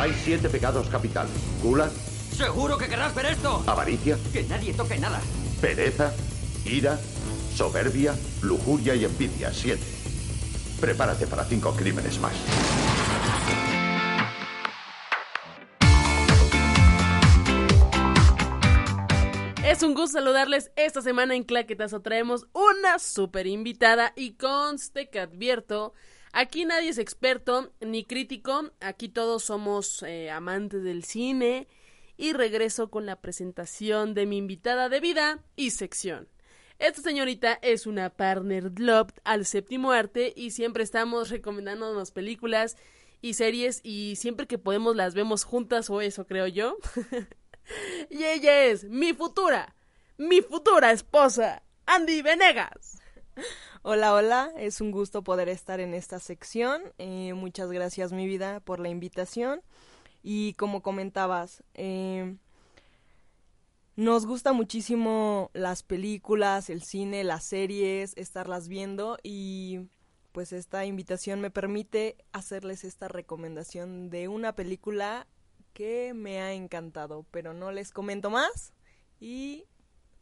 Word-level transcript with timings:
Hay 0.00 0.14
siete 0.24 0.48
pecados 0.48 0.88
capitales. 0.88 1.30
Gula, 1.62 1.90
¿Seguro 2.34 2.78
que 2.78 2.88
querrás 2.88 3.14
ver 3.14 3.26
esto? 3.26 3.62
avaricia, 3.66 4.16
Que 4.32 4.44
nadie 4.44 4.72
toque 4.72 4.96
nada. 4.96 5.20
pereza, 5.60 6.10
ira, 6.64 6.98
soberbia, 7.54 8.14
lujuria 8.40 8.94
y 8.94 9.04
envidia. 9.04 9.52
Siete. 9.52 9.84
Prepárate 10.80 11.26
para 11.26 11.44
cinco 11.44 11.72
crímenes 11.76 12.18
más. 12.18 12.32
Es 19.64 19.82
un 19.82 19.94
gusto 19.94 20.18
saludarles. 20.18 20.72
Esta 20.76 21.00
semana 21.02 21.34
en 21.36 21.44
Claquetazo 21.44 22.00
traemos 22.00 22.46
una 22.52 22.98
super 22.98 23.46
invitada 23.46 24.12
y 24.16 24.32
conste 24.32 25.10
que 25.10 25.20
advierto, 25.20 25.92
aquí 26.32 26.64
nadie 26.64 26.90
es 26.90 26.98
experto 26.98 27.72
ni 27.80 28.04
crítico, 28.04 28.70
aquí 28.80 29.08
todos 29.08 29.44
somos 29.44 30.02
eh, 30.02 30.30
amantes 30.30 30.82
del 30.82 31.04
cine 31.04 31.68
y 32.16 32.32
regreso 32.32 32.90
con 32.90 33.06
la 33.06 33.20
presentación 33.20 34.14
de 34.14 34.26
mi 34.26 34.36
invitada 34.36 34.88
de 34.88 35.00
vida 35.00 35.42
y 35.56 35.70
sección. 35.70 36.28
Esta 36.78 37.02
señorita 37.02 37.58
es 37.62 37.86
una 37.86 38.10
partner 38.10 38.70
globe 38.70 39.12
al 39.24 39.44
séptimo 39.44 39.92
arte 39.92 40.32
y 40.34 40.50
siempre 40.50 40.82
estamos 40.82 41.28
recomendándonos 41.28 42.10
películas 42.10 42.76
y 43.20 43.34
series 43.34 43.80
y 43.82 44.16
siempre 44.16 44.46
que 44.46 44.58
podemos 44.58 44.96
las 44.96 45.14
vemos 45.14 45.44
juntas 45.44 45.90
o 45.90 46.00
eso 46.00 46.26
creo 46.26 46.46
yo. 46.46 46.76
y 48.10 48.24
ella 48.24 48.64
es 48.64 48.84
mi 48.84 49.12
futura, 49.12 49.76
mi 50.16 50.40
futura 50.40 50.90
esposa, 50.90 51.62
Andy 51.86 52.22
Venegas. 52.22 52.98
Hola, 53.82 54.12
hola, 54.12 54.52
es 54.58 54.82
un 54.82 54.90
gusto 54.90 55.22
poder 55.22 55.48
estar 55.48 55.80
en 55.80 55.94
esta 55.94 56.18
sección. 56.18 56.82
Eh, 56.98 57.32
muchas 57.32 57.72
gracias, 57.72 58.12
mi 58.12 58.26
vida, 58.26 58.60
por 58.60 58.78
la 58.78 58.90
invitación. 58.90 59.62
Y 60.22 60.52
como 60.54 60.82
comentabas, 60.82 61.64
eh, 61.72 62.36
nos 63.96 64.26
gusta 64.26 64.52
muchísimo 64.52 65.50
las 65.54 65.82
películas, 65.82 66.68
el 66.68 66.82
cine, 66.82 67.24
las 67.24 67.44
series, 67.44 68.12
estarlas 68.18 68.68
viendo 68.68 69.16
y 69.22 69.88
pues 70.32 70.52
esta 70.52 70.84
invitación 70.84 71.40
me 71.40 71.50
permite 71.50 72.18
hacerles 72.32 72.84
esta 72.84 73.08
recomendación 73.08 74.10
de 74.10 74.28
una 74.28 74.54
película 74.54 75.26
que 75.72 76.12
me 76.12 76.42
ha 76.42 76.52
encantado, 76.52 77.24
pero 77.30 77.54
no 77.54 77.72
les 77.72 77.92
comento 77.92 78.28
más 78.28 78.74
y 79.20 79.64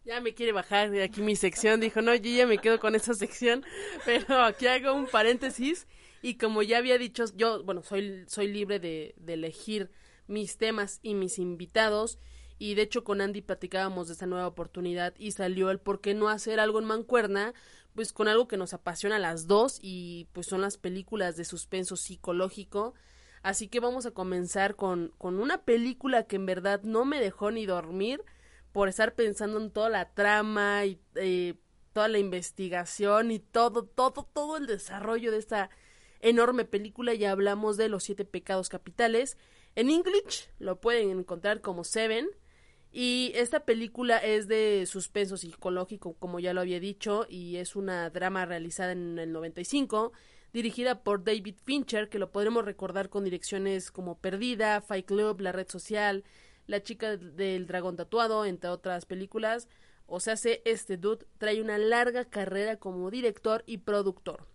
Ya 0.04 0.20
me 0.20 0.34
quiere 0.34 0.52
bajar 0.52 0.90
de 0.90 1.02
aquí 1.02 1.20
mi 1.20 1.36
sección. 1.36 1.80
Dijo, 1.80 2.00
no, 2.00 2.14
yo 2.14 2.30
ya 2.30 2.46
me 2.46 2.58
quedo 2.58 2.80
con 2.80 2.94
esa 2.94 3.14
sección. 3.14 3.64
Pero 4.04 4.42
aquí 4.42 4.66
hago 4.66 4.94
un 4.94 5.06
paréntesis. 5.06 5.86
Y 6.22 6.34
como 6.34 6.62
ya 6.62 6.78
había 6.78 6.98
dicho, 6.98 7.24
yo, 7.36 7.62
bueno, 7.64 7.82
soy, 7.82 8.24
soy 8.26 8.48
libre 8.48 8.80
de, 8.80 9.14
de 9.18 9.34
elegir 9.34 9.90
mis 10.26 10.56
temas 10.56 11.00
y 11.02 11.14
mis 11.14 11.38
invitados. 11.38 12.18
Y 12.58 12.74
de 12.74 12.82
hecho 12.82 13.04
con 13.04 13.20
Andy 13.20 13.40
platicábamos 13.40 14.08
de 14.08 14.14
esta 14.14 14.26
nueva 14.26 14.46
oportunidad 14.46 15.14
y 15.16 15.30
salió 15.32 15.70
el 15.70 15.78
por 15.78 16.00
qué 16.00 16.14
no 16.14 16.28
hacer 16.28 16.58
algo 16.58 16.80
en 16.80 16.86
Mancuerna, 16.86 17.54
pues 17.94 18.12
con 18.12 18.26
algo 18.26 18.48
que 18.48 18.56
nos 18.56 18.74
apasiona 18.74 19.16
a 19.16 19.20
las 19.20 19.46
dos 19.46 19.78
y 19.80 20.26
pues 20.32 20.46
son 20.46 20.60
las 20.60 20.76
películas 20.76 21.36
de 21.36 21.44
suspenso 21.44 21.96
psicológico. 21.96 22.94
Así 23.42 23.68
que 23.68 23.78
vamos 23.78 24.06
a 24.06 24.10
comenzar 24.10 24.74
con, 24.74 25.12
con 25.18 25.38
una 25.38 25.62
película 25.62 26.24
que 26.24 26.36
en 26.36 26.46
verdad 26.46 26.82
no 26.82 27.04
me 27.04 27.20
dejó 27.20 27.52
ni 27.52 27.64
dormir 27.64 28.24
por 28.72 28.88
estar 28.88 29.14
pensando 29.14 29.60
en 29.60 29.70
toda 29.70 29.88
la 29.88 30.12
trama 30.14 30.84
y 30.86 31.00
eh, 31.14 31.54
toda 31.92 32.08
la 32.08 32.18
investigación 32.18 33.30
y 33.30 33.38
todo, 33.38 33.84
todo, 33.84 34.28
todo 34.32 34.56
el 34.56 34.66
desarrollo 34.66 35.32
de 35.32 35.38
esta 35.38 35.70
enorme 36.20 36.64
película. 36.64 37.14
Ya 37.14 37.32
hablamos 37.32 37.76
de 37.76 37.88
los 37.88 38.04
siete 38.04 38.24
pecados 38.24 38.68
capitales. 38.68 39.36
En 39.74 39.90
English 39.90 40.50
lo 40.58 40.80
pueden 40.80 41.10
encontrar 41.10 41.60
como 41.60 41.84
Seven. 41.84 42.28
Y 42.90 43.32
esta 43.34 43.64
película 43.64 44.16
es 44.16 44.48
de 44.48 44.86
suspenso 44.86 45.36
psicológico, 45.36 46.14
como 46.14 46.40
ya 46.40 46.54
lo 46.54 46.62
había 46.62 46.80
dicho, 46.80 47.26
y 47.28 47.56
es 47.56 47.76
una 47.76 48.08
drama 48.08 48.46
realizada 48.46 48.92
en 48.92 49.18
el 49.18 49.30
95, 49.30 50.12
dirigida 50.54 51.02
por 51.02 51.22
David 51.22 51.56
Fincher, 51.64 52.08
que 52.08 52.18
lo 52.18 52.32
podremos 52.32 52.64
recordar 52.64 53.10
con 53.10 53.24
direcciones 53.24 53.90
como 53.90 54.18
Perdida, 54.18 54.80
Fight 54.80 55.04
Club, 55.04 55.40
La 55.40 55.52
Red 55.52 55.68
Social, 55.68 56.24
La 56.68 56.82
chica 56.82 57.16
del 57.16 57.66
dragón 57.66 57.96
tatuado, 57.96 58.44
entre 58.44 58.70
otras 58.70 59.06
películas. 59.06 59.68
O 60.06 60.20
sea, 60.20 60.36
se 60.36 60.62
este 60.64 60.96
dude 60.96 61.26
trae 61.38 61.60
una 61.60 61.78
larga 61.78 62.24
carrera 62.24 62.76
como 62.76 63.10
director 63.10 63.64
y 63.66 63.78
productor. 63.78 64.46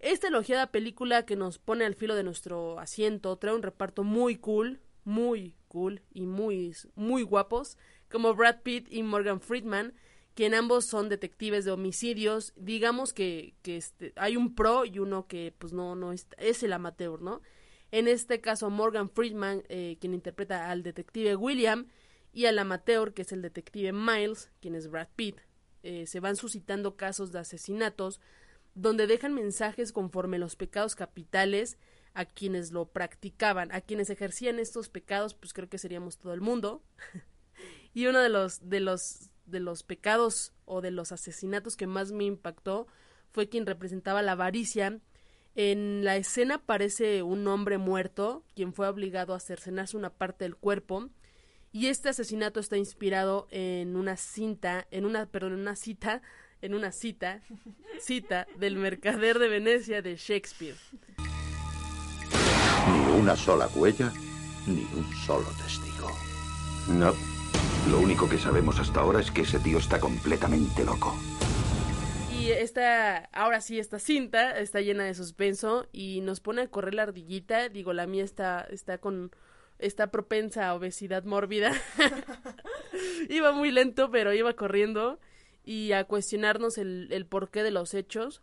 Esta 0.00 0.28
elogiada 0.28 0.70
película 0.70 1.24
que 1.24 1.36
nos 1.36 1.58
pone 1.58 1.84
al 1.84 1.94
filo 1.94 2.14
de 2.14 2.22
nuestro 2.22 2.78
asiento 2.78 3.36
trae 3.36 3.54
un 3.54 3.62
reparto 3.62 4.04
muy 4.04 4.36
cool, 4.36 4.80
muy 5.04 5.56
cool 5.68 6.02
y 6.12 6.26
muy, 6.26 6.74
muy 6.94 7.22
guapos, 7.22 7.78
como 8.10 8.34
Brad 8.34 8.62
Pitt 8.62 8.86
y 8.92 9.02
Morgan 9.02 9.40
Friedman, 9.40 9.94
quien 10.34 10.54
ambos 10.54 10.86
son 10.86 11.08
detectives 11.08 11.64
de 11.64 11.72
homicidios. 11.72 12.52
Digamos 12.56 13.12
que, 13.12 13.54
que 13.62 13.76
este, 13.76 14.12
hay 14.16 14.36
un 14.36 14.54
pro 14.54 14.84
y 14.84 14.98
uno 14.98 15.26
que 15.26 15.54
pues 15.58 15.72
no, 15.72 15.96
no 15.96 16.12
es 16.12 16.62
el 16.62 16.72
amateur, 16.72 17.22
¿no? 17.22 17.42
En 17.90 18.08
este 18.08 18.40
caso, 18.40 18.70
Morgan 18.70 19.08
Friedman, 19.08 19.62
eh, 19.68 19.96
quien 20.00 20.14
interpreta 20.14 20.70
al 20.70 20.82
detective 20.82 21.36
William, 21.36 21.86
y 22.32 22.46
al 22.46 22.58
amateur, 22.58 23.14
que 23.14 23.22
es 23.22 23.32
el 23.32 23.42
detective 23.42 23.92
Miles, 23.92 24.50
quien 24.60 24.74
es 24.74 24.88
Brad 24.88 25.08
Pitt, 25.16 25.40
eh, 25.82 26.06
se 26.06 26.20
van 26.20 26.36
suscitando 26.36 26.96
casos 26.96 27.32
de 27.32 27.38
asesinatos 27.38 28.20
donde 28.74 29.06
dejan 29.06 29.34
mensajes 29.34 29.92
conforme 29.92 30.38
los 30.38 30.54
pecados 30.54 30.94
capitales 30.94 31.78
a 32.14 32.24
quienes 32.24 32.72
lo 32.72 32.86
practicaban, 32.86 33.72
a 33.72 33.80
quienes 33.80 34.10
ejercían 34.10 34.58
estos 34.58 34.88
pecados, 34.88 35.34
pues 35.34 35.52
creo 35.52 35.68
que 35.68 35.78
seríamos 35.78 36.18
todo 36.18 36.34
el 36.34 36.40
mundo. 36.40 36.82
y 37.94 38.06
uno 38.06 38.20
de 38.20 38.28
los 38.28 38.68
de 38.68 38.80
los 38.80 39.30
de 39.46 39.60
los 39.60 39.82
pecados 39.82 40.52
o 40.64 40.80
de 40.80 40.90
los 40.90 41.10
asesinatos 41.12 41.76
que 41.76 41.86
más 41.86 42.12
me 42.12 42.24
impactó 42.24 42.86
fue 43.30 43.48
quien 43.48 43.66
representaba 43.66 44.22
la 44.22 44.32
avaricia. 44.32 45.00
En 45.60 46.04
la 46.04 46.16
escena 46.16 46.54
aparece 46.54 47.24
un 47.24 47.44
hombre 47.48 47.78
muerto, 47.78 48.44
quien 48.54 48.72
fue 48.72 48.86
obligado 48.86 49.34
a 49.34 49.40
cercenarse 49.40 49.96
una 49.96 50.10
parte 50.10 50.44
del 50.44 50.54
cuerpo, 50.54 51.08
y 51.72 51.88
este 51.88 52.10
asesinato 52.10 52.60
está 52.60 52.76
inspirado 52.76 53.48
en 53.50 53.96
una 53.96 54.16
cinta, 54.16 54.86
en 54.92 55.04
una, 55.04 55.26
perdón, 55.26 55.54
en 55.54 55.58
una 55.58 55.74
cita, 55.74 56.22
en 56.62 56.74
una 56.74 56.92
cita, 56.92 57.42
cita 58.00 58.46
del 58.56 58.76
mercader 58.76 59.40
de 59.40 59.48
Venecia 59.48 60.00
de 60.00 60.14
Shakespeare. 60.14 60.76
Ni 62.92 63.18
una 63.18 63.34
sola 63.34 63.66
huella, 63.74 64.12
ni 64.64 64.86
un 64.94 65.12
solo 65.26 65.48
testigo. 65.60 66.08
No. 66.86 67.12
Lo 67.90 67.98
único 67.98 68.28
que 68.28 68.38
sabemos 68.38 68.78
hasta 68.78 69.00
ahora 69.00 69.18
es 69.18 69.32
que 69.32 69.42
ese 69.42 69.58
tío 69.58 69.78
está 69.78 69.98
completamente 69.98 70.84
loco. 70.84 71.18
Esta, 72.50 73.16
ahora 73.32 73.60
sí, 73.60 73.78
esta 73.78 73.98
cinta 73.98 74.58
está 74.58 74.80
llena 74.80 75.04
de 75.04 75.14
suspenso 75.14 75.86
y 75.92 76.20
nos 76.20 76.40
pone 76.40 76.62
a 76.62 76.68
correr 76.68 76.94
la 76.94 77.04
ardillita. 77.04 77.68
Digo, 77.68 77.92
la 77.92 78.06
mía 78.06 78.24
está, 78.24 78.66
está 78.70 78.98
con, 78.98 79.30
está 79.78 80.10
propensa 80.10 80.68
a 80.68 80.74
obesidad 80.74 81.24
mórbida. 81.24 81.72
iba 83.28 83.52
muy 83.52 83.70
lento, 83.70 84.10
pero 84.10 84.32
iba 84.32 84.52
corriendo 84.54 85.18
y 85.64 85.92
a 85.92 86.04
cuestionarnos 86.04 86.78
el, 86.78 87.26
porqué 87.28 87.62
de 87.62 87.70
los 87.70 87.94
hechos. 87.94 88.42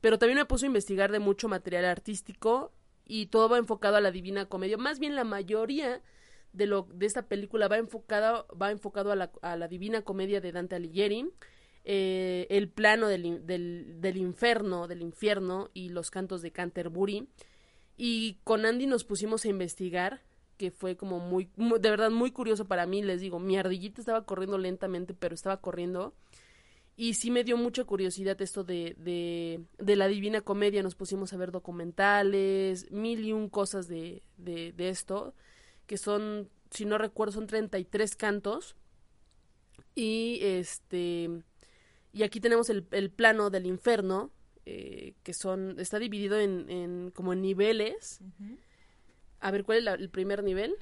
Pero 0.00 0.18
también 0.18 0.38
me 0.38 0.44
puso 0.44 0.66
a 0.66 0.68
investigar 0.68 1.10
de 1.10 1.18
mucho 1.18 1.48
material 1.48 1.84
artístico 1.84 2.72
y 3.04 3.26
todo 3.26 3.48
va 3.48 3.58
enfocado 3.58 3.96
a 3.96 4.00
la 4.00 4.10
divina 4.10 4.46
comedia. 4.46 4.76
Más 4.76 4.98
bien 4.98 5.16
la 5.16 5.24
mayoría 5.24 6.02
de 6.52 6.66
lo 6.66 6.86
de 6.92 7.06
esta 7.06 7.26
película 7.26 7.68
va 7.68 7.78
enfocado 7.78 8.46
va 8.60 8.70
enfocado 8.70 9.12
a 9.12 9.16
la, 9.16 9.30
a 9.42 9.56
la 9.56 9.68
divina 9.68 10.02
comedia 10.02 10.40
de 10.40 10.52
Dante 10.52 10.76
Alighieri 10.76 11.30
eh, 11.90 12.46
el 12.50 12.68
plano 12.68 13.08
del, 13.08 13.46
del, 13.46 14.00
del, 14.00 14.16
del 14.86 15.02
infierno 15.02 15.70
y 15.72 15.88
los 15.88 16.10
cantos 16.10 16.42
de 16.42 16.50
Canterbury 16.50 17.26
y 17.96 18.38
con 18.44 18.66
Andy 18.66 18.86
nos 18.86 19.04
pusimos 19.04 19.46
a 19.46 19.48
investigar 19.48 20.20
que 20.58 20.70
fue 20.70 20.98
como 20.98 21.18
muy, 21.18 21.48
muy 21.56 21.80
de 21.80 21.88
verdad 21.88 22.10
muy 22.10 22.30
curioso 22.30 22.66
para 22.66 22.84
mí 22.84 23.02
les 23.02 23.22
digo 23.22 23.38
mi 23.38 23.56
ardillita 23.56 24.02
estaba 24.02 24.26
corriendo 24.26 24.58
lentamente 24.58 25.14
pero 25.14 25.34
estaba 25.34 25.62
corriendo 25.62 26.14
y 26.94 27.14
sí 27.14 27.30
me 27.30 27.42
dio 27.42 27.56
mucha 27.56 27.84
curiosidad 27.84 28.38
esto 28.42 28.64
de, 28.64 28.94
de, 28.98 29.64
de, 29.78 29.94
la 29.94 30.08
Divina 30.08 30.40
Comedia. 30.40 30.82
Nos 30.82 30.96
pusimos 30.96 31.32
a 31.32 31.36
ver 31.36 31.52
documentales, 31.52 32.90
mil 32.90 33.24
y 33.24 33.32
un 33.32 33.48
cosas 33.48 33.86
de, 33.86 34.24
de, 34.36 34.72
de 34.72 34.88
esto, 34.88 35.32
que 35.86 35.96
son, 35.96 36.50
si 36.72 36.86
no 36.86 36.98
recuerdo, 36.98 37.34
son 37.34 37.46
33 37.46 38.16
cantos. 38.16 38.74
Y 39.94 40.40
este. 40.42 41.44
Y 42.18 42.22
aquí 42.24 42.40
tenemos 42.40 42.68
el, 42.68 42.86
el 42.90 43.10
plano 43.10 43.50
del 43.50 43.66
infierno, 43.66 44.30
eh, 44.66 45.14
que 45.22 45.32
son. 45.32 45.78
está 45.78 45.98
dividido 45.98 46.38
en, 46.38 46.68
en 46.68 47.10
como 47.12 47.32
en 47.32 47.42
niveles. 47.42 48.20
Uh 48.20 48.42
-huh. 48.42 48.58
A 49.40 49.50
ver, 49.50 49.64
¿cuál 49.64 49.78
es 49.78 49.84
la, 49.84 49.94
el 49.94 50.10
primer 50.10 50.42
nivel? 50.42 50.74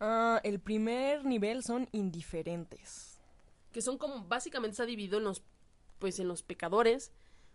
Uh, 0.00 0.38
el 0.44 0.60
primer 0.60 1.24
nivel 1.24 1.64
son 1.64 1.88
indiferentes 1.92 3.18
que 3.72 3.82
son 3.82 3.98
como 3.98 4.24
básicamente 4.24 4.72
está 4.72 4.86
dividido 4.86 5.18
en 5.18 5.24
los 5.24 5.42
pues 5.98 6.18
en 6.20 6.28
los 6.28 6.42
pecadores 6.42 7.12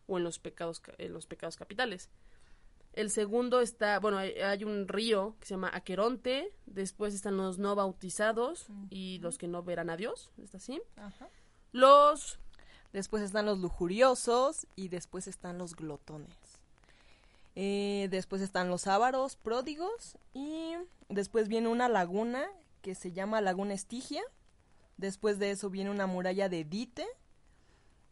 o 0.07 0.17
en 0.17 0.23
los 0.23 0.39
pecados 0.39 0.81
en 0.97 1.13
los 1.13 1.25
pecados 1.25 1.55
capitales. 1.55 2.09
El 2.93 3.09
segundo 3.09 3.61
está, 3.61 3.99
bueno, 3.99 4.19
hay, 4.19 4.33
hay 4.33 4.63
un 4.63 4.87
río 4.87 5.35
que 5.39 5.47
se 5.47 5.53
llama 5.55 5.71
Aqueronte, 5.73 6.53
después 6.67 7.15
están 7.15 7.37
los 7.37 7.57
no 7.57 7.73
bautizados 7.75 8.67
y 8.91 9.17
los 9.19 9.39
que 9.39 9.47
no 9.47 9.63
verán 9.63 9.89
a 9.89 9.97
Dios, 9.97 10.29
¿está 10.37 10.57
así? 10.57 10.79
Ajá. 10.97 11.27
Los 11.71 12.39
Después 12.93 13.23
están 13.23 13.45
los 13.45 13.59
lujuriosos 13.59 14.67
y 14.75 14.87
después 14.87 15.27
están 15.27 15.57
los 15.57 15.75
glotones. 15.75 16.29
Eh, 17.55 18.07
después 18.09 18.41
están 18.41 18.69
los 18.69 18.87
ávaros 18.87 19.35
pródigos 19.35 20.17
y 20.33 20.73
después 21.09 21.47
viene 21.47 21.67
una 21.67 21.89
laguna 21.89 22.47
que 22.81 22.95
se 22.95 23.11
llama 23.11 23.41
Laguna 23.41 23.73
Estigia. 23.73 24.21
Después 24.97 25.39
de 25.39 25.51
eso 25.51 25.69
viene 25.69 25.89
una 25.89 26.07
muralla 26.07 26.49
de 26.49 26.63
Dite. 26.63 27.05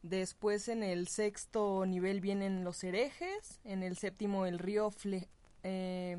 Después 0.03 0.67
en 0.67 0.81
el 0.83 1.07
sexto 1.07 1.85
nivel 1.85 2.21
vienen 2.21 2.63
los 2.63 2.83
herejes. 2.83 3.59
En 3.63 3.83
el 3.83 3.97
séptimo 3.97 4.45
el 4.45 4.57
río 4.59 4.89
Fle- 4.91 5.27
eh. 5.63 6.17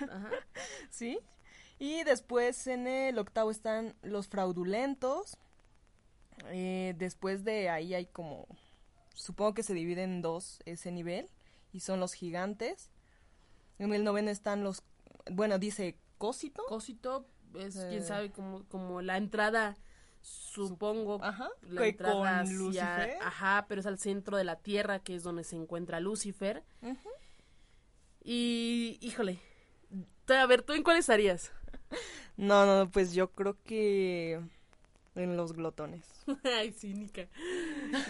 Ajá. 0.00 0.30
¿sí? 0.90 1.18
Y 1.80 2.04
después 2.04 2.68
en 2.68 2.86
el 2.86 3.18
octavo 3.18 3.50
están 3.50 3.94
los 4.02 4.28
fraudulentos. 4.28 5.36
Eh, 6.48 6.94
después 6.98 7.44
de 7.44 7.68
ahí 7.68 7.94
hay 7.94 8.06
como, 8.06 8.46
supongo 9.14 9.54
que 9.54 9.62
se 9.62 9.74
divide 9.74 10.02
en 10.02 10.20
dos 10.22 10.60
ese 10.66 10.90
nivel, 10.92 11.28
y 11.72 11.80
son 11.80 12.00
los 12.00 12.12
gigantes. 12.12 12.90
En 13.78 13.92
el 13.94 14.04
noveno 14.04 14.30
están 14.30 14.62
los, 14.64 14.82
bueno, 15.30 15.58
dice 15.58 15.96
Cósito. 16.18 16.64
Cosito 16.68 17.26
es, 17.58 17.76
Eh. 17.76 17.86
quién 17.88 18.04
sabe, 18.04 18.30
como, 18.30 18.64
como 18.68 19.02
la 19.02 19.16
entrada, 19.16 19.76
supongo, 20.20 21.22
Ajá, 21.22 21.48
la 21.62 21.82
que 21.82 21.88
entrada 21.88 22.14
con 22.14 22.26
hacia- 22.28 22.56
Lucifer. 22.56 23.16
Ajá, 23.22 23.66
pero 23.68 23.80
es 23.80 23.86
al 23.86 23.98
centro 23.98 24.36
de 24.36 24.44
la 24.44 24.56
Tierra, 24.56 24.98
que 25.00 25.14
es 25.14 25.22
donde 25.22 25.44
se 25.44 25.56
encuentra 25.56 26.00
Lucifer. 26.00 26.62
Y, 28.22 28.98
híjole, 29.00 29.38
a 30.28 30.46
ver, 30.46 30.62
¿tú 30.62 30.72
en 30.72 30.82
cuál 30.82 30.98
estarías? 30.98 31.52
No, 32.36 32.66
no, 32.66 32.90
pues 32.90 33.12
yo 33.14 33.30
creo 33.30 33.62
que 33.62 34.40
en 35.14 35.36
los 35.36 35.52
glotones. 35.52 36.06
Ay, 36.44 36.72
cínica. 36.72 37.28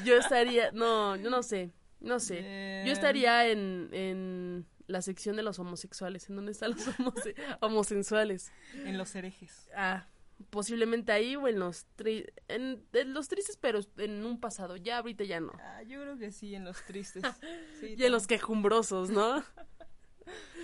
Yo 0.05 0.17
estaría, 0.17 0.71
no, 0.73 1.17
yo 1.17 1.31
no 1.31 1.43
sé, 1.43 1.71
no 2.01 2.21
sé. 2.21 2.83
Yo 2.87 2.93
estaría 2.93 3.49
en, 3.51 3.89
en 3.93 4.67
la 4.87 5.03
sección 5.03 5.37
de 5.37 5.43
los 5.43 5.59
homosexuales, 5.59 6.29
en 6.29 6.37
donde 6.37 6.53
están 6.53 6.73
los 6.73 6.87
homose- 6.99 7.35
homosensuales. 7.61 8.53
En 8.85 8.99
los 8.99 9.15
herejes. 9.15 9.69
Ah, 9.77 10.07
posiblemente 10.51 11.13
ahí 11.13 11.37
o 11.37 11.47
en 11.49 11.59
los, 11.59 11.87
tri- 11.97 12.31
en, 12.49 12.85
en 12.93 13.15
los 13.15 13.29
tristes, 13.29 13.57
pero 13.57 13.81
en 13.99 14.25
un 14.27 14.41
pasado. 14.41 14.77
Ya 14.77 14.99
ahorita 14.99 15.25
ya 15.25 15.41
no. 15.41 15.53
Ah, 15.61 15.83
yo 15.85 16.01
creo 16.03 16.19
que 16.19 16.33
sí, 16.33 16.55
en 16.55 16.65
los 16.65 16.83
tristes. 16.85 17.23
Sí, 17.81 17.95
Y 17.99 18.05
en 18.05 18.13
los 18.13 18.27
quejumbrosos, 18.27 19.11
¿no? 19.11 19.43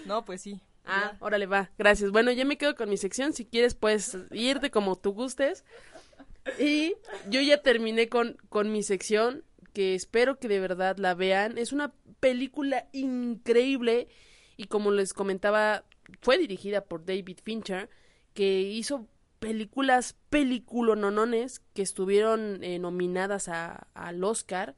No, 0.07 0.25
pues 0.25 0.41
sí. 0.43 0.61
Ah, 0.87 1.11
ya. 1.13 1.17
órale, 1.25 1.47
va. 1.47 1.71
Gracias. 1.79 2.11
Bueno, 2.11 2.33
ya 2.33 2.45
me 2.45 2.57
quedo 2.57 2.75
con 2.75 2.89
mi 2.89 2.97
sección. 2.97 3.33
Si 3.33 3.45
quieres, 3.45 3.75
puedes 3.75 4.17
irte 4.33 4.71
como 4.71 4.97
tú 4.97 5.13
gustes. 5.13 5.65
Y 6.59 6.95
yo 7.29 7.41
ya 7.41 7.63
terminé 7.63 8.09
con, 8.09 8.37
con 8.49 8.73
mi 8.73 8.83
sección, 8.83 9.45
que 9.73 9.95
espero 9.95 10.39
que 10.39 10.49
de 10.49 10.61
verdad 10.61 10.97
la 10.99 11.15
vean. 11.15 11.59
Es 11.59 11.73
una 11.73 11.93
película 12.21 12.89
increíble 12.93 14.09
y 14.57 14.65
como 14.67 14.91
les 14.91 15.15
comentaba, 15.15 15.85
fue 16.21 16.37
dirigida 16.37 16.83
por 16.83 17.05
David 17.05 17.39
Fincher, 17.43 17.89
que 18.35 18.61
hizo 18.61 19.09
películas 19.39 20.17
peliculononones 20.29 21.61
que 21.73 21.83
estuvieron 21.83 22.63
eh, 22.63 22.79
nominadas 22.79 23.49
a, 23.49 23.89
al 23.95 24.23
Oscar. 24.23 24.77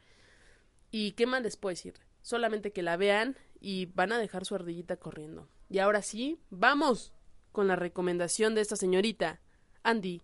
¿Y 0.91 1.13
qué 1.13 1.27
más 1.27 1.43
les 1.43 1.57
puedo 1.57 1.73
decir? 1.73 1.95
Solamente 2.21 2.71
que 2.71 2.83
la 2.83 2.97
vean 2.97 3.37
y 3.61 3.87
van 3.87 4.13
a 4.13 4.19
dejar 4.19 4.45
su 4.45 4.55
ardillita 4.55 4.97
corriendo. 4.97 5.49
Y 5.69 5.81
ahora 5.81 6.03
sí, 6.03 6.39
vamos 6.51 7.13
con 7.51 7.67
la 7.67 7.77
recomendación 7.77 8.55
de 8.55 8.61
esta 8.61 8.77
señorita, 8.77 9.41
Andy. 9.83 10.23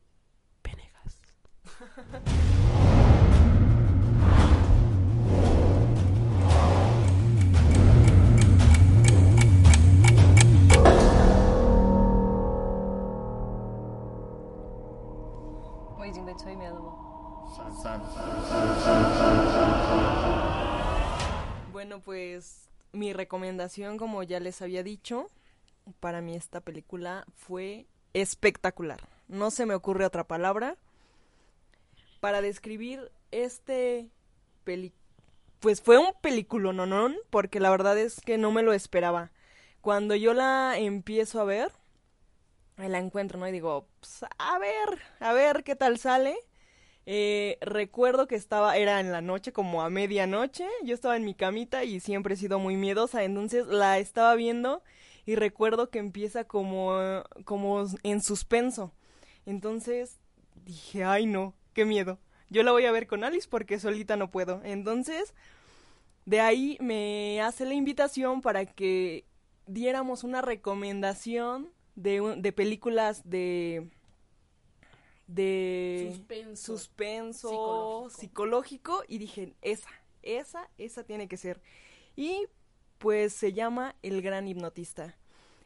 Bueno, 21.72 22.00
pues 22.00 22.68
mi 22.92 23.12
recomendación, 23.12 23.98
como 23.98 24.24
ya 24.24 24.40
les 24.40 24.62
había 24.62 24.82
dicho, 24.82 25.28
para 26.00 26.20
mí 26.22 26.34
esta 26.34 26.60
película 26.60 27.24
fue 27.36 27.86
espectacular. 28.14 29.00
No 29.28 29.52
se 29.52 29.64
me 29.64 29.74
ocurre 29.74 30.04
otra 30.04 30.24
palabra 30.24 30.76
para 32.20 32.40
describir 32.42 33.10
este 33.30 34.10
peli 34.64 34.92
pues 35.60 35.80
fue 35.80 35.98
un 35.98 36.12
película, 36.20 36.72
¿no? 36.72 37.10
Porque 37.30 37.60
la 37.60 37.70
verdad 37.70 37.98
es 37.98 38.20
que 38.20 38.38
no 38.38 38.52
me 38.52 38.62
lo 38.62 38.72
esperaba. 38.72 39.32
Cuando 39.80 40.14
yo 40.14 40.34
la 40.34 40.78
empiezo 40.78 41.40
a 41.40 41.44
ver, 41.44 41.72
la 42.76 42.98
encuentro, 42.98 43.38
¿no? 43.38 43.48
Y 43.48 43.52
digo, 43.52 43.88
pues, 44.00 44.24
a 44.38 44.58
ver, 44.58 44.98
a 45.20 45.32
ver 45.32 45.64
qué 45.64 45.74
tal 45.74 45.98
sale. 45.98 46.36
Eh, 47.06 47.58
recuerdo 47.62 48.28
que 48.28 48.36
estaba, 48.36 48.76
era 48.76 49.00
en 49.00 49.10
la 49.10 49.22
noche, 49.22 49.52
como 49.52 49.82
a 49.82 49.90
medianoche, 49.90 50.66
yo 50.84 50.94
estaba 50.94 51.16
en 51.16 51.24
mi 51.24 51.34
camita 51.34 51.84
y 51.84 52.00
siempre 52.00 52.34
he 52.34 52.36
sido 52.36 52.58
muy 52.58 52.76
miedosa, 52.76 53.24
entonces 53.24 53.66
la 53.66 53.98
estaba 53.98 54.34
viendo 54.34 54.82
y 55.24 55.34
recuerdo 55.34 55.88
que 55.88 56.00
empieza 56.00 56.44
como, 56.44 56.98
como 57.44 57.86
en 58.02 58.20
suspenso. 58.20 58.92
Entonces 59.46 60.18
dije, 60.66 61.04
ay 61.04 61.24
no, 61.24 61.54
qué 61.78 61.84
miedo. 61.84 62.18
Yo 62.50 62.64
la 62.64 62.72
voy 62.72 62.86
a 62.86 62.90
ver 62.90 63.06
con 63.06 63.22
Alice 63.22 63.46
porque 63.48 63.78
solita 63.78 64.16
no 64.16 64.32
puedo. 64.32 64.60
Entonces, 64.64 65.32
de 66.26 66.40
ahí 66.40 66.76
me 66.80 67.40
hace 67.40 67.64
la 67.64 67.74
invitación 67.74 68.40
para 68.40 68.66
que 68.66 69.24
diéramos 69.68 70.24
una 70.24 70.42
recomendación 70.42 71.70
de, 71.94 72.52
películas 72.52 73.22
de 73.30 73.88
de 75.28 76.14
Suspenso. 76.16 76.72
suspenso 76.72 77.48
Psicológico. 77.48 78.10
psicológico 78.10 79.04
y 79.06 79.18
dije, 79.18 79.54
esa, 79.62 79.90
esa, 80.22 80.68
esa 80.78 81.04
tiene 81.04 81.28
que 81.28 81.36
ser. 81.36 81.60
Y 82.16 82.48
pues 82.98 83.32
se 83.34 83.52
llama 83.52 83.94
El 84.02 84.20
Gran 84.20 84.48
Hipnotista. 84.48 85.16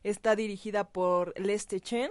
Está 0.03 0.37
dirigida 0.37 0.93
por 0.93 1.33
Leste 1.41 1.81
Chen. 1.81 2.11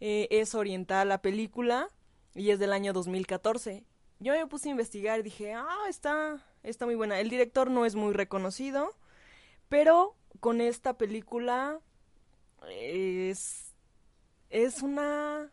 Eh, 0.00 0.28
es 0.30 0.54
oriental 0.54 1.08
la 1.08 1.22
película 1.22 1.88
y 2.34 2.50
es 2.50 2.58
del 2.58 2.72
año 2.72 2.92
2014. 2.92 3.84
Yo 4.20 4.32
me 4.32 4.46
puse 4.46 4.68
a 4.68 4.72
investigar 4.72 5.20
y 5.20 5.24
dije, 5.24 5.52
ah, 5.54 5.86
está, 5.88 6.44
está 6.62 6.86
muy 6.86 6.94
buena. 6.94 7.20
El 7.20 7.28
director 7.28 7.70
no 7.70 7.84
es 7.84 7.94
muy 7.94 8.12
reconocido, 8.12 8.94
pero 9.68 10.16
con 10.40 10.60
esta 10.60 10.96
película 10.96 11.80
es, 12.70 13.74
es 14.50 14.82
una 14.82 15.50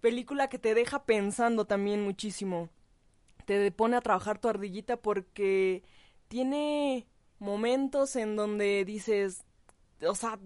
película 0.00 0.48
que 0.48 0.58
te 0.58 0.74
deja 0.74 1.04
pensando 1.04 1.64
también 1.64 2.02
muchísimo. 2.02 2.68
Te 3.46 3.70
pone 3.70 3.96
a 3.96 4.00
trabajar 4.00 4.38
tu 4.38 4.48
ardillita 4.48 4.96
porque 4.96 5.82
tiene 6.28 7.06
momentos 7.38 8.16
en 8.16 8.36
donde 8.36 8.84
dices, 8.84 9.44
o 10.06 10.14
sea, 10.14 10.38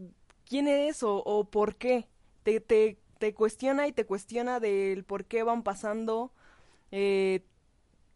¿quién 0.44 0.68
es 0.68 1.02
o, 1.02 1.16
o 1.24 1.44
por 1.50 1.76
qué? 1.76 2.08
Te, 2.42 2.60
te, 2.60 2.98
te 3.18 3.34
cuestiona 3.34 3.86
y 3.88 3.92
te 3.92 4.06
cuestiona 4.06 4.60
del 4.60 5.04
por 5.04 5.24
qué 5.26 5.42
van 5.42 5.62
pasando, 5.62 6.32
eh, 6.92 7.44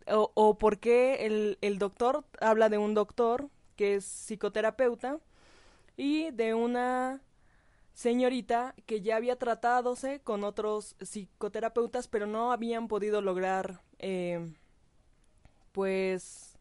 o, 0.08 0.32
o 0.34 0.58
por 0.58 0.78
qué 0.80 1.26
el, 1.26 1.58
el 1.62 1.78
doctor 1.78 2.24
habla 2.40 2.68
de 2.68 2.78
un 2.78 2.94
doctor 2.94 3.48
que 3.76 3.96
es 3.96 4.04
psicoterapeuta 4.04 5.18
y 5.96 6.30
de 6.32 6.54
una 6.54 7.22
señorita 7.94 8.74
que 8.86 9.02
ya 9.02 9.16
había 9.16 9.36
tratándose 9.38 10.20
con 10.22 10.44
otros 10.44 10.96
psicoterapeutas, 11.02 12.08
pero 12.08 12.26
no 12.26 12.52
habían 12.52 12.88
podido 12.88 13.22
lograr, 13.22 13.82
eh, 14.00 14.52
pues, 15.72 16.56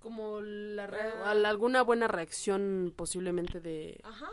Como 0.00 0.40
la 0.40 0.86
re- 0.86 1.12
al- 1.24 1.44
alguna 1.44 1.82
buena 1.82 2.08
reacción 2.08 2.92
posiblemente 2.96 3.60
de... 3.60 4.00
ajá, 4.02 4.30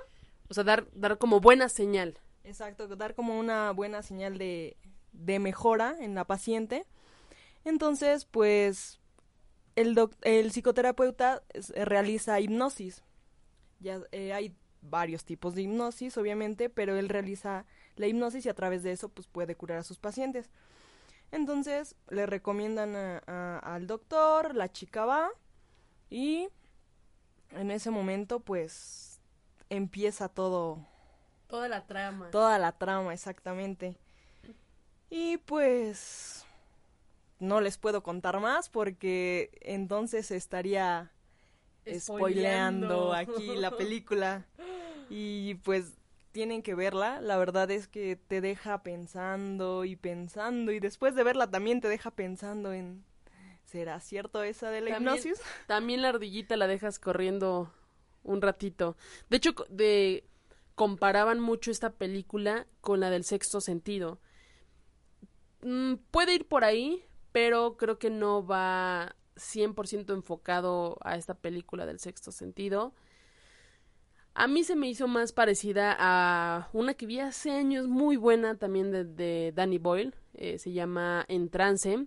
O 0.50 0.54
sea, 0.54 0.64
dar, 0.64 0.88
dar 0.94 1.18
como 1.18 1.40
buena 1.40 1.70
señal. 1.70 2.20
exacto, 2.44 2.88
dar 2.96 3.14
como 3.16 3.38
una 3.40 3.72
buena 3.72 4.02
señal 4.02 4.38
de, 4.38 4.78
de 5.12 5.40
mejora 5.40 5.96
en 6.00 6.16
la 6.16 6.26
paciente. 6.26 6.86
Entonces, 7.66 8.26
pues, 8.26 9.00
el, 9.76 9.98
el 10.24 10.52
psicoterapeuta 10.52 11.44
es- 11.54 11.72
realiza 11.72 12.40
hipnosis. 12.40 13.04
Ya 13.80 14.02
eh, 14.12 14.34
hay 14.34 14.56
varios 14.82 15.26
tipos 15.26 15.56
de 15.56 15.64
hipnosis, 15.64 16.18
obviamente, 16.18 16.70
pero 16.70 16.98
él 16.98 17.10
realiza 17.10 17.66
la 17.96 18.08
hipnosis 18.08 18.46
y 18.46 18.50
a 18.50 18.54
través 18.56 18.84
de 18.84 18.92
eso, 18.92 19.10
pues, 19.10 19.28
puede 19.28 19.56
curar 19.56 19.80
a 19.80 19.84
sus 19.84 20.00
pacientes. 20.00 20.50
Entonces, 21.32 21.96
le 22.10 22.26
recomiendan 22.26 22.96
a- 22.96 23.60
al 23.60 23.88
doctor, 23.88 24.56
la 24.56 24.72
chica 24.72 25.06
va 25.06 25.30
Y 26.10 26.50
en 27.52 27.72
ese 27.72 27.92
momento, 27.92 28.40
pues, 28.40 29.17
empieza 29.70 30.30
todo, 30.30 30.86
Toda 31.48 31.68
la 31.68 31.86
trama. 31.88 32.30
toda 32.32 32.58
la 32.60 32.72
trama, 32.74 33.14
exactamente. 33.14 33.96
Y 35.10 35.38
pues, 35.38 36.46
no 37.40 37.62
les 37.62 37.78
puedo 37.78 38.04
contar 38.04 38.40
más 38.40 38.68
porque 38.70 39.52
entonces 39.62 40.32
estaría 40.32 41.12
spoileando 41.98 43.14
aquí 43.14 43.56
la 43.56 43.72
película. 43.78 44.46
Y 45.10 45.56
pues 45.56 45.94
tienen 46.34 46.62
que 46.62 46.76
verla. 46.76 47.22
La 47.22 47.38
verdad 47.38 47.72
es 47.72 47.88
que 47.88 48.18
te 48.18 48.42
deja 48.42 48.84
pensando 48.84 49.86
y 49.86 49.96
pensando. 49.96 50.72
Y 50.74 50.80
después 50.80 51.16
de 51.16 51.24
verla 51.24 51.50
también 51.50 51.80
te 51.82 51.88
deja 51.88 52.12
pensando 52.12 52.74
en. 52.74 53.06
¿Será 53.66 54.00
cierto 54.00 54.44
esa 54.44 54.70
de 54.70 54.80
la 54.82 54.92
También- 54.92 55.16
hipnosis? 55.18 55.42
También 55.68 56.02
la 56.02 56.10
ardillita 56.10 56.56
la 56.56 56.68
dejas 56.68 57.00
corriendo 57.00 57.70
un 58.24 58.42
ratito. 58.42 58.98
De 59.30 59.38
hecho, 59.38 59.54
de 59.70 60.24
comparaban 60.76 61.40
mucho 61.40 61.72
esta 61.72 61.92
película 61.92 62.68
con 62.82 63.00
la 63.00 63.10
del 63.10 63.24
sexto 63.24 63.62
sentido. 63.62 64.20
Mm, 65.62 65.96
puede 66.12 66.36
ir 66.36 66.48
por 66.48 66.64
ahí, 66.64 67.04
pero 67.32 67.78
creo 67.78 67.98
que 67.98 68.10
no 68.10 68.46
va 68.46 69.16
100% 69.36 70.14
enfocado 70.14 70.98
a 71.02 71.16
esta 71.18 71.34
película 71.34 71.86
del 71.86 72.00
sexto 72.00 72.32
sentido. 72.32 72.94
A 74.36 74.48
mí 74.48 74.64
se 74.64 74.76
me 74.76 74.88
hizo 74.88 75.08
más 75.08 75.32
parecida 75.32 75.96
a 75.98 76.70
una 76.74 76.94
que 76.94 77.08
vi 77.08 77.20
hace 77.20 77.50
años, 77.52 77.88
muy 77.88 78.18
buena 78.18 78.56
también 78.56 78.92
de, 78.92 79.04
de 79.04 79.52
Danny 79.56 79.80
Boyle. 79.80 80.14
eh, 80.36 80.60
se 80.60 80.72
llama 80.74 81.26
En 81.28 81.50
Trance 81.50 82.06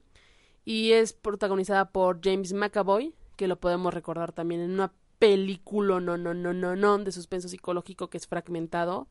y 0.65 0.93
es 0.93 1.13
protagonizada 1.13 1.91
por 1.91 2.21
James 2.23 2.53
McAvoy, 2.53 3.15
que 3.37 3.49
lo 3.49 3.59
podemos 3.59 3.93
recordar 3.93 4.33
también 4.33 4.61
en 4.61 4.71
una 4.71 4.93
película 5.21 6.01
no 6.01 6.17
no 6.17 6.35
no 6.35 6.53
no 6.53 6.75
no 6.75 6.99
de 6.99 7.13
suspenso 7.13 7.49
psicológico 7.49 8.11
que 8.11 8.17
es 8.17 8.27
fragmentado. 8.27 9.07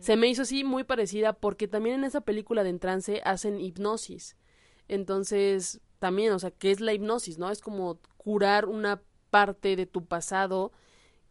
Se 0.00 0.16
me 0.16 0.26
hizo 0.26 0.42
así 0.42 0.64
muy 0.64 0.84
parecida 0.84 1.34
porque 1.34 1.68
también 1.68 1.96
en 1.96 2.04
esa 2.04 2.22
película 2.22 2.64
de 2.64 2.70
En 2.70 2.80
Trance 2.80 3.22
hacen 3.24 3.60
hipnosis. 3.60 4.36
Entonces, 4.88 5.80
también, 5.98 6.32
o 6.32 6.38
sea, 6.38 6.50
¿qué 6.50 6.70
es 6.70 6.80
la 6.80 6.92
hipnosis, 6.92 7.38
no? 7.38 7.50
Es 7.50 7.60
como 7.60 8.00
curar 8.16 8.66
una 8.66 9.00
parte 9.30 9.76
de 9.76 9.86
tu 9.86 10.04
pasado 10.04 10.72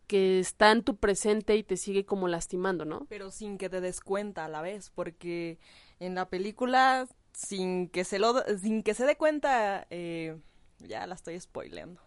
que 0.07 0.39
está 0.39 0.71
en 0.71 0.83
tu 0.83 0.97
presente 0.97 1.55
y 1.55 1.63
te 1.63 1.77
sigue 1.77 2.05
como 2.05 2.27
lastimando, 2.27 2.85
¿no? 2.85 3.05
Pero 3.09 3.31
sin 3.31 3.57
que 3.57 3.69
te 3.69 3.81
des 3.81 4.01
cuenta 4.01 4.45
a 4.45 4.49
la 4.49 4.61
vez, 4.61 4.89
porque 4.89 5.59
en 5.99 6.15
la 6.15 6.29
película, 6.29 7.07
sin 7.33 7.89
que 7.89 8.03
se 8.03 8.19
lo, 8.19 8.41
sin 8.59 8.83
que 8.83 8.93
se 8.93 9.05
dé 9.05 9.17
cuenta, 9.17 9.85
eh, 9.89 10.37
ya 10.79 11.05
la 11.07 11.15
estoy 11.15 11.39
spoileando. 11.39 12.01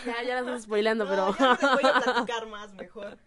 Sí, 0.00 0.06
ya, 0.06 0.22
ya 0.22 0.34
la 0.34 0.40
estás 0.40 0.62
spoilando, 0.62 1.06
pero... 1.08 1.34
Ya 1.38 1.58
no 1.60 1.74
voy 1.74 1.84
a 1.84 2.00
platicar 2.02 2.46
más 2.50 2.72
mejor. 2.74 3.18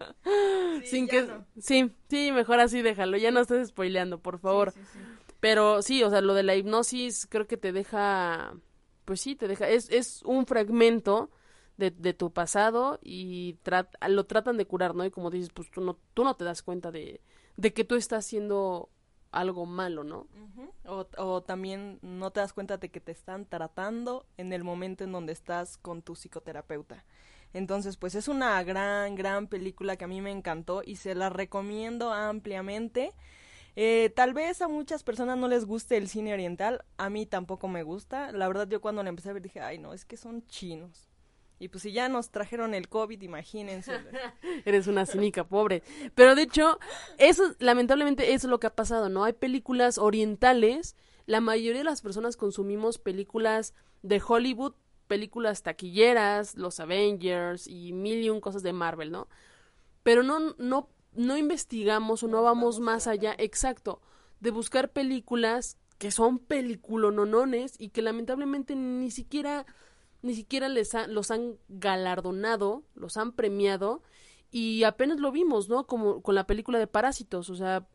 Sí, 0.82 0.88
Sin 0.88 1.08
que... 1.08 1.24
no. 1.24 1.46
Sí, 1.60 1.92
sí, 2.10 2.32
mejor 2.32 2.60
así 2.60 2.82
déjalo, 2.82 3.18
ya 3.18 3.32
no 3.32 3.42
estés 3.42 3.70
spoileando, 3.70 4.20
por 4.20 4.40
favor. 4.40 4.72
Sí, 4.72 4.80
sí, 4.82 5.00
sí. 5.00 5.00
Pero 5.40 5.82
sí, 5.82 6.04
o 6.04 6.10
sea, 6.10 6.22
lo 6.22 6.34
de 6.34 6.44
la 6.44 6.56
hipnosis 6.56 7.28
creo 7.30 7.46
que 7.48 7.58
te 7.58 7.72
deja, 7.72 8.56
pues 9.06 9.22
sí, 9.22 9.36
te 9.36 9.48
deja, 9.48 9.70
es, 9.70 9.90
es 9.92 10.24
un 10.24 10.48
fragmento 10.48 11.30
de, 11.78 11.92
de 11.92 12.14
tu 12.14 12.32
pasado 12.32 13.00
y 13.04 13.56
trat- 13.64 13.96
lo 14.08 14.26
tratan 14.26 14.58
de 14.58 14.66
curar, 14.66 14.96
¿no? 14.96 15.06
Y 15.06 15.12
como 15.12 15.30
dices, 15.30 15.52
pues 15.54 15.70
tú 15.70 15.82
no, 15.82 16.00
tú 16.14 16.24
no 16.24 16.36
te 16.36 16.46
das 16.46 16.64
cuenta 16.64 16.90
de, 16.92 17.22
de 17.58 17.74
que 17.74 17.84
tú 17.84 17.96
estás 17.96 18.26
haciendo 18.26 18.90
algo 19.36 19.66
malo, 19.66 20.04
¿no? 20.04 20.28
O 20.86 21.44
también 21.44 22.00
no 22.02 22.32
te 22.32 22.40
das 22.40 22.54
cuenta 22.54 22.78
de 22.78 22.90
que 22.90 23.02
te 23.02 23.12
están 23.12 23.46
tratando 23.46 24.26
en 24.38 24.54
el 24.54 24.64
momento 24.64 25.04
en 25.04 25.12
donde 25.12 25.34
estás 25.34 25.78
con 25.78 26.02
tu 26.02 26.16
psicoterapeuta. 26.16 27.04
Entonces, 27.54 27.98
pues 27.98 28.16
es 28.16 28.28
una 28.28 28.62
gran, 28.64 29.16
gran 29.16 29.48
película 29.48 29.98
que 29.98 30.06
a 30.06 30.10
mí 30.10 30.22
me 30.22 30.32
encantó 30.32 30.82
y 30.86 30.98
se 30.98 31.16
la 31.16 31.30
recomiendo 31.30 32.12
ampliamente. 32.12 33.14
Eh, 33.76 34.12
tal 34.16 34.34
vez 34.34 34.62
a 34.62 34.68
muchas 34.68 35.04
personas 35.04 35.38
no 35.38 35.48
les 35.48 35.66
guste 35.66 35.98
el 35.98 36.08
cine 36.08 36.34
oriental, 36.34 36.86
a 36.98 37.10
mí 37.10 37.26
tampoco 37.26 37.68
me 37.68 37.84
gusta. 37.84 38.32
La 38.32 38.48
verdad 38.48 38.68
yo 38.70 38.80
cuando 38.82 39.04
la 39.04 39.10
empecé 39.10 39.30
a 39.30 39.34
ver 39.34 39.42
dije, 39.42 39.60
ay 39.60 39.80
no, 39.80 39.94
es 39.94 40.06
que 40.06 40.18
son 40.18 40.46
chinos. 40.48 41.10
Y 41.60 41.70
pues 41.70 41.84
si 41.84 41.92
ya 41.94 42.10
nos 42.10 42.32
trajeron 42.32 42.74
el 42.74 42.90
COVID, 42.90 43.22
imagínense. 43.22 43.94
Eres 44.66 44.88
una 44.88 45.06
cínica, 45.06 45.46
pobre. 45.46 45.84
Pero 46.14 46.36
de 46.36 46.44
hecho, 46.44 46.80
eso, 47.18 47.56
lamentablemente, 47.60 48.34
eso 48.34 48.48
es 48.48 48.52
lo 48.52 48.60
que 48.60 48.68
ha 48.68 48.76
pasado, 48.76 49.10
¿no? 49.10 49.24
Hay 49.24 49.34
películas 49.34 49.98
orientales, 49.98 50.96
la 51.26 51.42
mayoría 51.42 51.80
de 51.80 51.86
las 51.86 52.02
personas 52.02 52.38
consumimos 52.38 52.98
películas 52.98 53.74
de 54.04 54.22
Hollywood, 54.26 54.74
películas 55.08 55.64
taquilleras, 55.64 56.56
los 56.56 56.80
Avengers 56.80 57.68
y 57.68 57.94
mil 57.94 58.22
y 58.24 58.30
un 58.30 58.42
cosas 58.42 58.64
de 58.64 58.74
Marvel, 58.74 59.12
¿no? 59.12 59.28
Pero 60.04 60.24
no, 60.24 60.56
no, 60.58 60.90
no 61.14 61.38
investigamos 61.38 62.24
o 62.24 62.28
no 62.28 62.44
vamos 62.44 62.80
más 62.80 63.08
allá, 63.08 63.34
exacto, 63.38 64.02
de 64.40 64.52
buscar 64.52 64.92
películas 64.92 65.78
que 65.98 66.12
son 66.12 66.40
peliculononones 66.40 67.76
y 67.80 67.90
que 67.90 68.02
lamentablemente 68.02 68.76
ni 68.76 69.10
siquiera 69.10 69.66
ni 70.26 70.36
siquiera 70.36 70.70
les 70.70 70.96
ha- 70.96 71.08
los 71.08 71.32
han 71.32 71.58
galardonado, 71.70 72.84
los 72.96 73.18
han 73.18 73.32
premiado 73.34 74.02
y 74.52 74.84
apenas 74.84 75.20
lo 75.20 75.32
vimos, 75.32 75.70
¿no? 75.70 75.86
Como 75.88 76.22
con 76.22 76.36
la 76.36 76.48
película 76.48 76.80
de 76.80 76.88
Parásitos, 76.88 77.50
o 77.50 77.56
sea, 77.56 77.88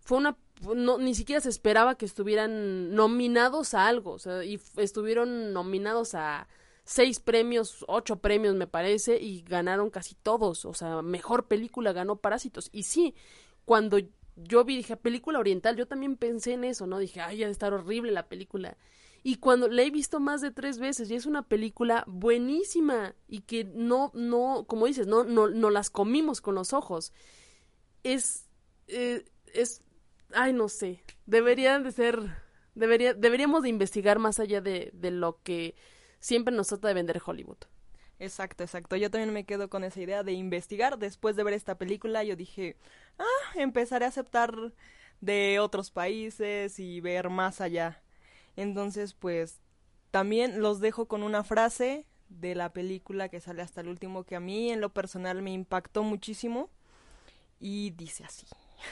fue 0.00 0.18
una 0.18 0.36
no 0.74 0.98
ni 0.98 1.14
siquiera 1.14 1.40
se 1.40 1.48
esperaba 1.50 1.96
que 1.96 2.04
estuvieran 2.04 2.94
nominados 2.94 3.74
a 3.74 3.86
algo, 3.86 4.12
o 4.12 4.18
sea, 4.18 4.44
y 4.44 4.60
estuvieron 4.76 5.52
nominados 5.52 6.14
a 6.14 6.48
seis 6.84 7.20
premios, 7.20 7.84
ocho 7.88 8.16
premios 8.16 8.54
me 8.56 8.66
parece 8.66 9.20
y 9.20 9.42
ganaron 9.42 9.90
casi 9.90 10.14
todos, 10.16 10.64
o 10.64 10.74
sea, 10.74 11.02
mejor 11.02 11.46
película 11.46 11.92
ganó 11.92 12.16
Parásitos 12.16 12.70
y 12.72 12.84
sí, 12.84 13.14
cuando 13.64 13.98
yo 14.36 14.64
vi 14.64 14.76
dije 14.76 14.96
película 14.96 15.38
oriental, 15.38 15.76
yo 15.76 15.86
también 15.86 16.16
pensé 16.16 16.52
en 16.54 16.64
eso, 16.64 16.86
¿no? 16.86 16.98
Dije, 16.98 17.20
ay, 17.20 17.42
ha 17.42 17.46
de 17.46 17.52
estar 17.52 17.72
horrible 17.72 18.12
la 18.12 18.28
película. 18.28 18.76
Y 19.22 19.36
cuando 19.36 19.68
la 19.68 19.82
he 19.82 19.90
visto 19.90 20.20
más 20.20 20.40
de 20.40 20.50
tres 20.50 20.78
veces 20.78 21.10
y 21.10 21.14
es 21.14 21.26
una 21.26 21.42
película 21.42 22.04
buenísima 22.06 23.14
y 23.26 23.40
que 23.40 23.64
no, 23.64 24.10
no, 24.14 24.64
como 24.66 24.86
dices, 24.86 25.06
no, 25.06 25.24
no, 25.24 25.48
no 25.48 25.70
las 25.70 25.90
comimos 25.90 26.40
con 26.40 26.54
los 26.54 26.72
ojos. 26.72 27.12
Es, 28.04 28.46
eh, 28.86 29.24
es, 29.52 29.82
ay, 30.32 30.52
no 30.52 30.68
sé, 30.68 31.02
deberían 31.26 31.82
de 31.82 31.92
ser, 31.92 32.20
debería, 32.74 33.14
deberíamos 33.14 33.62
de 33.62 33.68
investigar 33.70 34.18
más 34.18 34.38
allá 34.38 34.60
de, 34.60 34.90
de 34.94 35.10
lo 35.10 35.42
que 35.42 35.74
siempre 36.20 36.54
nos 36.54 36.68
trata 36.68 36.88
de 36.88 36.94
vender 36.94 37.20
Hollywood. 37.24 37.58
Exacto, 38.18 38.64
exacto. 38.64 38.96
Yo 38.96 39.10
también 39.10 39.32
me 39.32 39.44
quedo 39.44 39.68
con 39.68 39.84
esa 39.84 40.00
idea 40.00 40.22
de 40.22 40.32
investigar. 40.32 40.98
Después 40.98 41.36
de 41.36 41.44
ver 41.44 41.54
esta 41.54 41.78
película, 41.78 42.24
yo 42.24 42.36
dije, 42.36 42.76
ah, 43.18 43.52
empezaré 43.54 44.04
a 44.06 44.08
aceptar 44.08 44.72
de 45.20 45.60
otros 45.60 45.90
países 45.90 46.78
y 46.78 47.00
ver 47.00 47.30
más 47.30 47.60
allá. 47.60 48.02
Entonces, 48.58 49.14
pues, 49.14 49.60
también 50.10 50.60
los 50.60 50.80
dejo 50.80 51.06
con 51.06 51.22
una 51.22 51.44
frase 51.44 52.06
de 52.28 52.56
la 52.56 52.72
película 52.72 53.28
que 53.28 53.40
sale 53.40 53.62
hasta 53.62 53.82
el 53.82 53.88
último 53.88 54.24
que 54.24 54.34
a 54.34 54.40
mí 54.40 54.72
en 54.72 54.80
lo 54.80 54.92
personal 54.92 55.42
me 55.42 55.52
impactó 55.52 56.02
muchísimo 56.02 56.68
y 57.60 57.90
dice 57.90 58.24
así, 58.24 58.46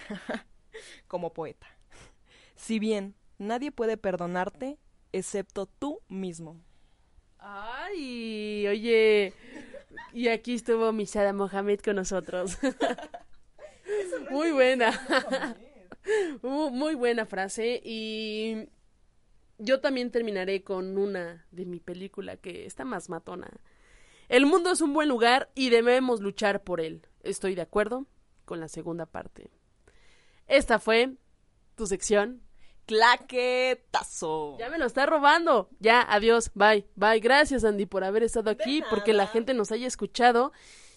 como 1.09 1.33
poeta. 1.33 1.67
Si 2.55 2.79
bien 2.79 3.17
nadie 3.39 3.73
puede 3.73 3.97
perdonarte 3.97 4.79
excepto 5.11 5.67
tú 5.67 6.01
mismo. 6.07 6.61
Ay, 7.41 8.69
oye, 8.69 9.35
y 10.13 10.29
aquí 10.29 10.55
estuvo 10.55 10.93
Misada 10.93 11.33
Mohamed 11.33 11.81
con 11.81 11.97
nosotros. 11.97 12.57
Muy 14.31 14.53
buena. 14.53 15.57
Muy 16.43 16.95
buena 16.95 17.27
frase 17.27 17.83
y 17.85 18.69
yo 19.59 19.81
también 19.81 20.11
terminaré 20.11 20.63
con 20.63 20.99
una 20.99 21.47
de 21.51 21.67
mi 21.67 21.81
película 21.81 22.37
que 22.37 22.67
está 22.67 22.85
más 22.85 23.09
matona. 23.09 23.49
El 24.29 24.47
mundo 24.47 24.73
es 24.73 24.81
un 24.81 24.93
buen 24.93 25.09
lugar 25.09 25.51
y 25.55 25.71
debemos 25.71 26.21
luchar 26.21 26.63
por 26.63 26.81
él. 26.81 27.07
Estoy 27.23 27.55
de 27.55 27.63
acuerdo 27.63 28.07
con 28.45 28.61
la 28.61 28.69
segunda 28.69 29.07
parte. 29.07 29.51
Esta 30.47 30.79
fue 30.79 31.15
tu 31.77 31.87
sección. 31.87 32.43
Claquetazo. 32.87 34.57
Ya 34.59 34.71
me 34.71 34.79
lo 34.79 34.87
está 34.87 35.07
robando. 35.07 35.69
Ya, 35.81 36.03
adiós, 36.03 36.53
bye, 36.55 36.87
bye. 36.95 37.19
Gracias, 37.19 37.65
Andy, 37.65 37.87
por 37.87 38.05
haber 38.05 38.23
estado 38.23 38.51
aquí, 38.51 38.83
porque 38.91 39.13
la 39.13 39.27
gente 39.27 39.55
nos 39.55 39.73
haya 39.73 39.89
escuchado 39.89 40.53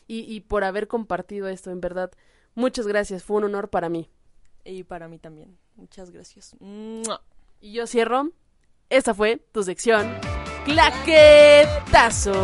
y, 0.07 0.19
y 0.31 0.41
por 0.41 0.63
haber 0.63 0.87
compartido 0.87 1.47
esto, 1.47 1.71
en 1.71 1.81
verdad. 1.81 2.11
Muchas 2.53 2.85
gracias, 2.87 3.23
fue 3.23 3.37
un 3.37 3.45
honor 3.45 3.69
para 3.69 3.89
mí. 3.89 4.09
Y 4.65 4.83
para 4.83 5.07
mí 5.07 5.17
también. 5.17 5.57
Muchas 5.75 6.11
gracias. 6.11 6.55
Y 7.61 7.73
yo 7.73 7.87
cierro. 7.87 8.31
Esta 8.89 9.13
fue 9.13 9.37
tu 9.51 9.61
sección. 9.63 10.11
Claquetazo. 10.65 12.35